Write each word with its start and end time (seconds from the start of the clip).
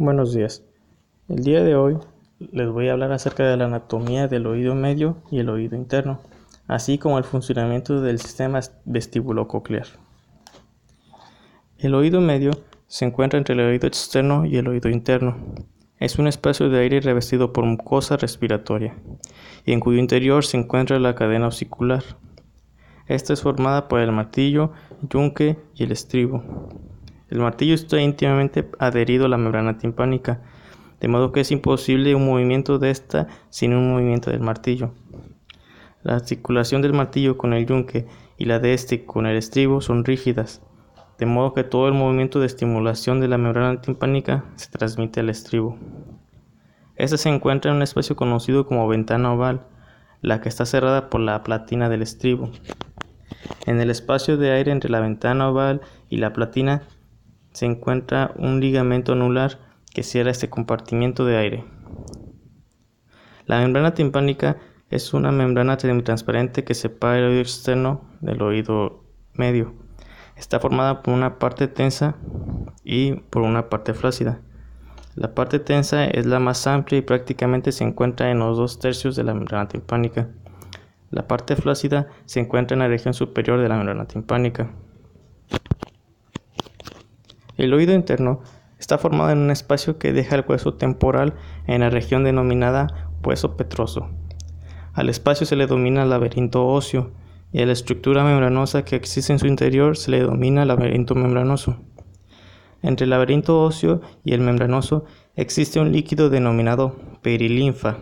Buenos 0.00 0.32
días. 0.32 0.62
El 1.28 1.42
día 1.42 1.64
de 1.64 1.74
hoy 1.74 1.98
les 2.52 2.68
voy 2.68 2.86
a 2.86 2.92
hablar 2.92 3.10
acerca 3.10 3.42
de 3.42 3.56
la 3.56 3.64
anatomía 3.64 4.28
del 4.28 4.46
oído 4.46 4.76
medio 4.76 5.16
y 5.28 5.40
el 5.40 5.48
oído 5.48 5.74
interno, 5.74 6.20
así 6.68 6.98
como 6.98 7.18
el 7.18 7.24
funcionamiento 7.24 8.00
del 8.00 8.20
sistema 8.20 8.60
vestíbulo-coclear. 8.84 9.88
El 11.78 11.96
oído 11.96 12.20
medio 12.20 12.52
se 12.86 13.06
encuentra 13.06 13.38
entre 13.40 13.56
el 13.56 13.60
oído 13.60 13.88
externo 13.88 14.46
y 14.46 14.56
el 14.58 14.68
oído 14.68 14.88
interno. 14.88 15.36
Es 15.98 16.16
un 16.20 16.28
espacio 16.28 16.68
de 16.68 16.78
aire 16.78 17.00
revestido 17.00 17.52
por 17.52 17.64
mucosa 17.64 18.16
respiratoria 18.16 18.94
y 19.66 19.72
en 19.72 19.80
cuyo 19.80 19.98
interior 19.98 20.44
se 20.44 20.58
encuentra 20.58 21.00
la 21.00 21.16
cadena 21.16 21.48
osicular. 21.48 22.04
Esta 23.08 23.32
es 23.32 23.42
formada 23.42 23.88
por 23.88 23.98
el 23.98 24.12
martillo, 24.12 24.70
yunque 25.10 25.58
y 25.74 25.82
el 25.82 25.90
estribo. 25.90 26.44
El 27.30 27.40
martillo 27.40 27.74
está 27.74 28.00
íntimamente 28.00 28.70
adherido 28.78 29.26
a 29.26 29.28
la 29.28 29.36
membrana 29.36 29.78
timpánica, 29.78 30.40
de 31.00 31.08
modo 31.08 31.30
que 31.32 31.40
es 31.40 31.50
imposible 31.50 32.14
un 32.14 32.26
movimiento 32.26 32.78
de 32.78 32.90
esta 32.90 33.28
sin 33.50 33.74
un 33.74 33.90
movimiento 33.92 34.30
del 34.30 34.40
martillo. 34.40 34.94
La 36.02 36.14
articulación 36.14 36.80
del 36.80 36.92
martillo 36.92 37.36
con 37.36 37.52
el 37.52 37.66
yunque 37.66 38.06
y 38.36 38.46
la 38.46 38.58
de 38.58 38.72
este 38.72 39.04
con 39.04 39.26
el 39.26 39.36
estribo 39.36 39.80
son 39.80 40.04
rígidas, 40.04 40.62
de 41.18 41.26
modo 41.26 41.52
que 41.52 41.64
todo 41.64 41.88
el 41.88 41.94
movimiento 41.94 42.40
de 42.40 42.46
estimulación 42.46 43.20
de 43.20 43.28
la 43.28 43.38
membrana 43.38 43.80
timpánica 43.80 44.44
se 44.56 44.70
transmite 44.70 45.20
al 45.20 45.28
estribo. 45.28 45.76
Esta 46.96 47.16
se 47.16 47.28
encuentra 47.28 47.70
en 47.70 47.76
un 47.76 47.82
espacio 47.82 48.16
conocido 48.16 48.66
como 48.66 48.88
ventana 48.88 49.32
oval, 49.32 49.66
la 50.22 50.40
que 50.40 50.48
está 50.48 50.66
cerrada 50.66 51.10
por 51.10 51.20
la 51.20 51.42
platina 51.42 51.88
del 51.88 52.02
estribo. 52.02 52.50
En 53.66 53.80
el 53.80 53.90
espacio 53.90 54.36
de 54.36 54.50
aire 54.52 54.72
entre 54.72 54.90
la 54.90 55.00
ventana 55.00 55.48
oval 55.48 55.80
y 56.08 56.16
la 56.16 56.32
platina 56.32 56.82
se 57.58 57.66
encuentra 57.66 58.30
un 58.36 58.60
ligamento 58.60 59.14
anular 59.14 59.58
que 59.92 60.04
cierra 60.04 60.30
este 60.30 60.48
compartimiento 60.48 61.24
de 61.24 61.38
aire. 61.38 61.64
La 63.46 63.58
membrana 63.58 63.94
timpánica 63.94 64.58
es 64.90 65.12
una 65.12 65.32
membrana 65.32 65.76
semitransparente 65.76 66.62
que 66.62 66.74
separa 66.74 67.18
el 67.18 67.24
oído 67.24 67.40
externo 67.40 68.02
del 68.20 68.42
oído 68.42 69.02
medio. 69.32 69.74
Está 70.36 70.60
formada 70.60 71.02
por 71.02 71.14
una 71.14 71.40
parte 71.40 71.66
tensa 71.66 72.14
y 72.84 73.14
por 73.14 73.42
una 73.42 73.68
parte 73.68 73.92
flácida. 73.92 74.40
La 75.16 75.34
parte 75.34 75.58
tensa 75.58 76.04
es 76.04 76.26
la 76.26 76.38
más 76.38 76.64
amplia 76.68 76.98
y 76.98 77.02
prácticamente 77.02 77.72
se 77.72 77.82
encuentra 77.82 78.30
en 78.30 78.38
los 78.38 78.56
dos 78.56 78.78
tercios 78.78 79.16
de 79.16 79.24
la 79.24 79.34
membrana 79.34 79.66
timpánica. 79.66 80.28
La 81.10 81.26
parte 81.26 81.56
flácida 81.56 82.06
se 82.24 82.38
encuentra 82.38 82.76
en 82.76 82.78
la 82.78 82.88
región 82.88 83.14
superior 83.14 83.60
de 83.60 83.68
la 83.68 83.78
membrana 83.78 84.06
timpánica. 84.06 84.70
El 87.58 87.74
oído 87.74 87.92
interno 87.92 88.40
está 88.78 88.98
formado 88.98 89.30
en 89.30 89.38
un 89.38 89.50
espacio 89.50 89.98
que 89.98 90.12
deja 90.12 90.36
el 90.36 90.44
hueso 90.48 90.74
temporal 90.74 91.34
en 91.66 91.80
la 91.80 91.90
región 91.90 92.22
denominada 92.22 93.10
hueso 93.24 93.56
petroso. 93.56 94.08
Al 94.94 95.08
espacio 95.08 95.44
se 95.44 95.56
le 95.56 95.66
domina 95.66 96.04
laberinto 96.04 96.66
óseo 96.66 97.10
y 97.52 97.60
a 97.60 97.66
la 97.66 97.72
estructura 97.72 98.22
membranosa 98.22 98.84
que 98.84 98.94
existe 98.94 99.32
en 99.32 99.40
su 99.40 99.48
interior 99.48 99.96
se 99.96 100.12
le 100.12 100.20
domina 100.20 100.64
laberinto 100.64 101.16
membranoso. 101.16 101.76
Entre 102.80 103.04
el 103.04 103.10
laberinto 103.10 103.60
óseo 103.60 104.02
y 104.24 104.34
el 104.34 104.40
membranoso 104.40 105.04
existe 105.34 105.80
un 105.80 105.90
líquido 105.90 106.30
denominado 106.30 106.94
perilinfa, 107.22 107.98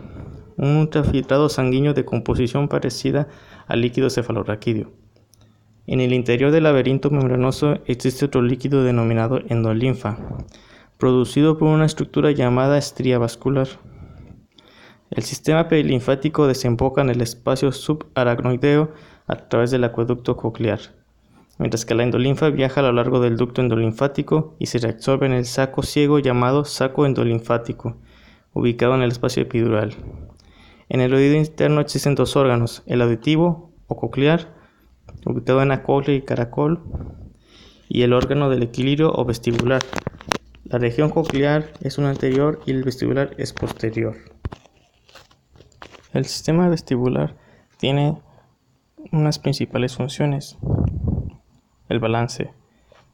un 0.55 0.77
ultrafiltrado 0.77 1.49
sanguíneo 1.49 1.95
de 1.95 2.05
composición 2.05 2.67
parecida 2.67 3.27
al 3.65 3.81
líquido 3.81 4.11
cefalorraquídeo. 4.11 4.91
En 5.89 6.01
el 6.01 6.11
interior 6.11 6.51
del 6.51 6.63
laberinto 6.63 7.09
membranoso 7.09 7.77
existe 7.85 8.25
otro 8.25 8.41
líquido 8.41 8.83
denominado 8.83 9.39
endolinfa, 9.47 10.17
producido 10.97 11.57
por 11.57 11.69
una 11.69 11.85
estructura 11.85 12.31
llamada 12.31 12.77
estría 12.77 13.17
vascular. 13.17 13.69
El 15.11 15.23
sistema 15.23 15.69
perilinfático 15.69 16.45
desemboca 16.45 16.99
en 16.99 17.09
el 17.09 17.21
espacio 17.21 17.71
subaracnoideo 17.71 18.91
a 19.27 19.35
través 19.47 19.71
del 19.71 19.85
acueducto 19.85 20.35
coclear, 20.35 20.81
mientras 21.57 21.85
que 21.85 21.95
la 21.95 22.03
endolinfa 22.03 22.49
viaja 22.49 22.81
a 22.81 22.83
lo 22.83 22.91
largo 22.91 23.21
del 23.21 23.37
ducto 23.37 23.61
endolinfático 23.61 24.55
y 24.59 24.65
se 24.65 24.79
reabsorbe 24.79 25.27
en 25.27 25.33
el 25.33 25.45
saco 25.45 25.83
ciego 25.83 26.19
llamado 26.19 26.65
saco 26.65 27.05
endolinfático, 27.05 27.95
ubicado 28.51 28.93
en 28.95 29.03
el 29.03 29.11
espacio 29.11 29.43
epidural. 29.43 29.95
En 30.89 30.99
el 30.99 31.13
oído 31.13 31.35
interno 31.35 31.79
existen 31.79 32.15
dos 32.15 32.35
órganos, 32.35 32.83
el 32.87 33.01
auditivo 33.01 33.71
o 33.87 33.95
coclear 33.95 34.56
ubicado 35.25 35.61
en 35.61 35.69
la 35.69 35.83
y 36.07 36.21
caracol, 36.21 36.81
y 37.89 38.01
el 38.01 38.13
órgano 38.13 38.49
del 38.49 38.63
equilibrio 38.63 39.11
o 39.13 39.25
vestibular. 39.25 39.81
La 40.65 40.79
región 40.79 41.09
coclear 41.09 41.71
es 41.81 41.97
una 41.97 42.09
anterior 42.09 42.59
y 42.65 42.71
el 42.71 42.83
vestibular 42.83 43.31
es 43.37 43.53
posterior. 43.53 44.17
El 46.13 46.25
sistema 46.25 46.67
vestibular 46.67 47.35
tiene 47.77 48.17
unas 49.11 49.39
principales 49.39 49.95
funciones. 49.95 50.57
El 51.89 51.99
balance. 51.99 52.51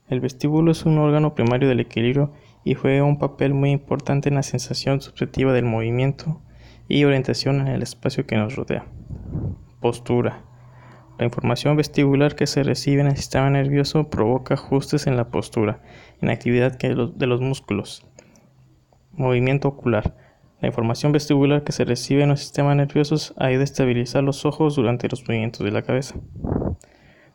El 0.08 0.20
vestíbulo 0.20 0.72
es 0.72 0.86
un 0.86 0.98
órgano 0.98 1.36
primario 1.36 1.70
del 1.70 1.80
equilibrio 1.80 2.32
y 2.64 2.74
juega 2.76 3.04
un 3.04 3.20
papel 3.20 3.54
muy 3.54 3.72
importante 3.72 4.30
en 4.30 4.36
la 4.36 4.44
sensación 4.44 5.02
subjetiva 5.02 5.54
del 5.54 5.66
movimiento 5.66 6.42
y 6.88 7.04
orientación 7.04 7.62
en 7.62 7.68
el 7.68 7.84
espacio 7.84 8.26
que 8.26 8.38
nos 8.38 8.56
rodea. 8.56 8.86
Postura. 9.80 10.53
La 11.20 11.26
información 11.26 11.78
vestibular 11.78 12.36
que 12.36 12.48
se 12.48 12.64
recibe 12.64 13.02
en 13.02 13.08
el 13.08 13.18
sistema 13.18 13.50
nervioso 13.50 14.10
provoca 14.10 14.56
ajustes 14.56 15.06
en 15.06 15.16
la 15.16 15.30
postura, 15.30 15.80
en 16.22 16.28
la 16.28 16.34
actividad 16.34 16.78
de 16.78 17.28
los 17.28 17.42
músculos. 17.42 18.08
Movimiento 19.12 19.68
ocular. 19.68 20.16
La 20.60 20.70
información 20.70 21.12
vestibular 21.12 21.64
que 21.64 21.72
se 21.72 21.86
recibe 21.86 22.24
en 22.24 22.30
los 22.30 22.40
sistemas 22.40 22.76
nerviosos 22.76 23.36
ayuda 23.38 23.62
a 23.62 23.64
estabilizar 23.66 24.24
los 24.24 24.44
ojos 24.46 24.76
durante 24.76 25.08
los 25.08 25.22
movimientos 25.28 25.64
de 25.64 25.72
la 25.72 25.84
cabeza. 25.84 26.16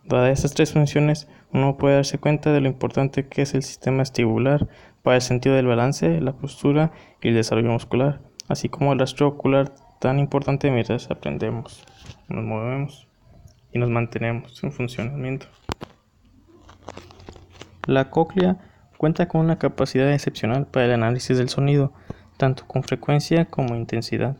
Dadas 0.04 0.38
estas 0.38 0.54
tres 0.54 0.72
funciones, 0.72 1.28
uno 1.52 1.76
puede 1.76 1.96
darse 1.96 2.18
cuenta 2.18 2.52
de 2.52 2.60
lo 2.60 2.68
importante 2.68 3.28
que 3.28 3.42
es 3.42 3.54
el 3.54 3.62
sistema 3.62 3.98
vestibular 3.98 4.66
para 5.02 5.16
el 5.16 5.22
sentido 5.22 5.54
del 5.54 5.66
balance, 5.66 6.20
la 6.20 6.32
postura 6.32 6.90
y 7.22 7.28
el 7.28 7.34
desarrollo 7.34 7.70
muscular, 7.70 8.22
así 8.48 8.68
como 8.68 8.92
el 8.92 8.98
rastro 8.98 9.28
ocular 9.28 9.72
tan 10.00 10.18
importante 10.18 10.70
mientras 10.70 11.10
aprendemos, 11.10 11.84
nos 12.28 12.44
movemos 12.44 13.07
y 13.72 13.78
nos 13.78 13.90
mantenemos 13.90 14.62
en 14.62 14.72
funcionamiento. 14.72 15.46
La 17.86 18.10
cóclea 18.10 18.58
cuenta 18.98 19.28
con 19.28 19.40
una 19.40 19.58
capacidad 19.58 20.12
excepcional 20.12 20.66
para 20.66 20.86
el 20.86 20.92
análisis 20.92 21.38
del 21.38 21.48
sonido, 21.48 21.92
tanto 22.36 22.66
con 22.66 22.82
frecuencia 22.82 23.46
como 23.46 23.76
intensidad. 23.76 24.36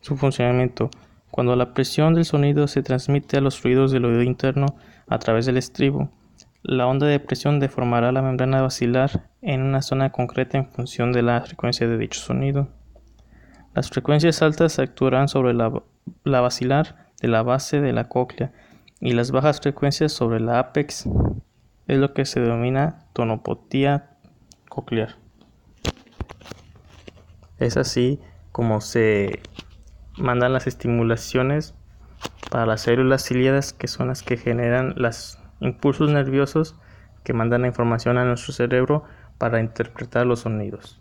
Su 0.00 0.16
funcionamiento. 0.16 0.90
Cuando 1.30 1.54
la 1.56 1.72
presión 1.74 2.14
del 2.14 2.24
sonido 2.24 2.66
se 2.68 2.82
transmite 2.82 3.36
a 3.36 3.40
los 3.40 3.60
fluidos 3.60 3.92
del 3.92 4.04
oído 4.04 4.22
interno 4.22 4.66
a 5.06 5.18
través 5.18 5.46
del 5.46 5.56
estribo, 5.56 6.10
la 6.62 6.86
onda 6.86 7.06
de 7.06 7.20
presión 7.20 7.60
deformará 7.60 8.12
la 8.12 8.22
membrana 8.22 8.60
basilar 8.60 9.30
en 9.40 9.62
una 9.62 9.80
zona 9.80 10.10
concreta 10.10 10.58
en 10.58 10.66
función 10.66 11.12
de 11.12 11.22
la 11.22 11.40
frecuencia 11.40 11.86
de 11.86 11.96
dicho 11.96 12.20
sonido. 12.20 12.68
Las 13.74 13.88
frecuencias 13.90 14.42
altas 14.42 14.78
actuarán 14.78 15.28
sobre 15.28 15.54
la, 15.54 15.82
la 16.24 16.40
basilar 16.40 17.07
de 17.20 17.28
la 17.28 17.42
base 17.42 17.80
de 17.80 17.92
la 17.92 18.08
cóclea 18.08 18.52
y 19.00 19.12
las 19.12 19.30
bajas 19.30 19.60
frecuencias 19.60 20.12
sobre 20.12 20.40
la 20.40 20.58
apex 20.58 21.08
es 21.86 21.98
lo 21.98 22.12
que 22.14 22.24
se 22.24 22.40
denomina 22.40 23.06
tonopatía 23.12 24.10
coclear. 24.68 25.16
Es 27.58 27.76
así 27.76 28.20
como 28.52 28.80
se 28.80 29.40
mandan 30.16 30.52
las 30.52 30.66
estimulaciones 30.66 31.74
para 32.50 32.66
las 32.66 32.82
células 32.82 33.24
ciliadas 33.24 33.72
que 33.72 33.88
son 33.88 34.08
las 34.08 34.22
que 34.22 34.36
generan 34.36 34.94
los 34.96 35.38
impulsos 35.60 36.10
nerviosos 36.10 36.76
que 37.24 37.32
mandan 37.32 37.62
la 37.62 37.68
información 37.68 38.16
a 38.18 38.24
nuestro 38.24 38.52
cerebro 38.52 39.04
para 39.38 39.60
interpretar 39.60 40.26
los 40.26 40.40
sonidos. 40.40 41.00